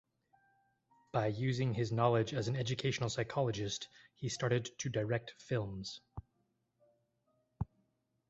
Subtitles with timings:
[1.11, 6.01] By using his knowledge as an educational psychologist he started to direct films.